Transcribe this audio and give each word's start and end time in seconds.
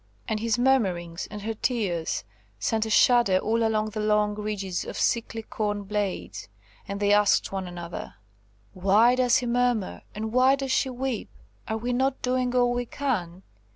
And 0.27 0.39
his 0.39 0.57
murmurings 0.57 1.27
and 1.29 1.43
her 1.43 1.53
tears 1.53 2.23
sent 2.57 2.87
a 2.87 2.89
shudder 2.89 3.37
all 3.37 3.61
along 3.63 3.91
the 3.91 3.99
long 3.99 4.33
ridges 4.33 4.83
of 4.83 4.97
sickly 4.97 5.43
corn 5.43 5.83
blades, 5.83 6.49
and 6.87 6.99
they 6.99 7.13
asked 7.13 7.51
one 7.51 7.67
another, 7.67 8.15
"Why 8.73 9.13
does 9.13 9.37
he 9.37 9.45
murmur? 9.45 10.01
and, 10.15 10.31
Why 10.33 10.55
does 10.55 10.71
she 10.71 10.89
weep? 10.89 11.29
Are 11.67 11.77
we 11.77 11.93
not 11.93 12.19
doing 12.23 12.55
all 12.55 12.73
we 12.73 12.87
can? 12.87 13.43